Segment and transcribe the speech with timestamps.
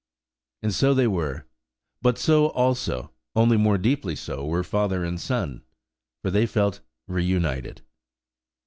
[0.63, 1.45] And so they were;
[2.01, 5.61] but so also, only more deeply so, were father and son,
[6.23, 7.83] for they felt reunited.